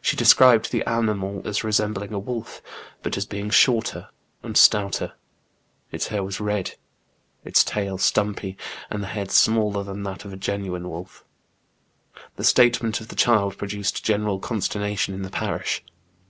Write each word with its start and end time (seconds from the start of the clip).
She 0.00 0.14
described 0.14 0.70
the 0.70 0.84
animal 0.84 1.42
as 1.44 1.64
resembling 1.64 2.12
a 2.12 2.18
wolf, 2.20 2.62
but 3.02 3.16
as 3.16 3.26
being 3.26 3.50
shorter 3.50 4.08
and 4.40 4.56
stouter; 4.56 5.14
its 5.90 6.06
hair 6.06 6.22
was 6.22 6.38
red, 6.38 6.76
its 7.44 7.64
tail 7.64 7.98
stumpy, 7.98 8.56
and 8.88 9.02
the 9.02 9.08
head 9.08 9.32
smaller 9.32 9.82
than 9.82 10.04
that 10.04 10.24
of 10.24 10.32
a 10.32 10.36
genuine 10.36 10.88
wolf. 10.88 11.24
The 12.36 12.44
statement 12.44 13.00
of 13.00 13.08
the 13.08 13.16
child 13.16 13.58
produced 13.58 14.04
general 14.04 14.38
con 14.38 14.58
sternation 14.60 15.08
in 15.08 15.22
the 15.22 15.28
parish. 15.30 15.82